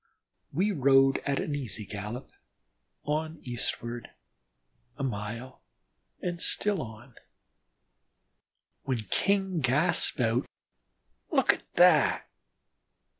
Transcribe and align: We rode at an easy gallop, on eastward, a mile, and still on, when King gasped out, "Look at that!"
We 0.51 0.71
rode 0.71 1.19
at 1.27 1.39
an 1.39 1.53
easy 1.53 1.85
gallop, 1.85 2.31
on 3.03 3.39
eastward, 3.43 4.09
a 4.97 5.03
mile, 5.03 5.61
and 6.19 6.41
still 6.41 6.81
on, 6.81 7.13
when 8.81 9.05
King 9.11 9.59
gasped 9.59 10.19
out, 10.19 10.47
"Look 11.29 11.53
at 11.53 11.71
that!" 11.75 12.27